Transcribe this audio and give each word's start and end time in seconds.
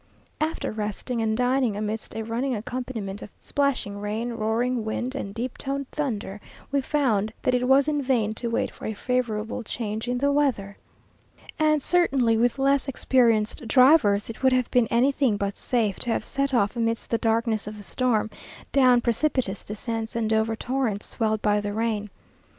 After 0.39 0.71
resting 0.71 1.21
and 1.21 1.37
dining 1.37 1.77
amidst 1.77 2.15
a 2.15 2.23
running 2.23 2.55
accompaniment 2.55 3.21
of 3.21 3.29
plashing 3.53 3.99
rain, 3.99 4.31
roaring 4.33 4.83
wind, 4.83 5.13
and 5.13 5.31
deep 5.31 5.59
toned 5.59 5.85
thunder, 5.91 6.41
we 6.71 6.81
found 6.81 7.31
that 7.43 7.53
it 7.53 7.67
was 7.67 7.87
in 7.87 8.01
vain 8.01 8.33
to 8.33 8.49
wait 8.49 8.71
for 8.71 8.87
a 8.87 8.95
favourable 8.95 9.61
change 9.61 10.07
in 10.07 10.17
the 10.17 10.31
weather; 10.31 10.75
and 11.59 11.83
certainly, 11.83 12.35
with 12.35 12.57
less 12.57 12.87
experienced 12.87 13.67
drivers, 13.67 14.27
it 14.27 14.41
would 14.41 14.53
have 14.53 14.71
been 14.71 14.87
anything 14.87 15.37
but 15.37 15.55
safe 15.55 15.99
to 15.99 16.09
have 16.09 16.23
set 16.23 16.51
off 16.51 16.75
amidst 16.75 17.11
the 17.11 17.19
darkness 17.19 17.67
of 17.67 17.77
the 17.77 17.83
storm, 17.83 18.31
down 18.71 19.01
precipitous 19.01 19.63
descents 19.63 20.15
and 20.15 20.33
over 20.33 20.55
torrents 20.55 21.05
swelled 21.05 21.43
by 21.43 21.61
the 21.61 21.73
rain. 21.73 22.09